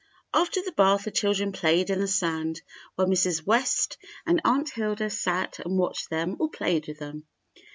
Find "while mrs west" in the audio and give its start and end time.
2.95-3.99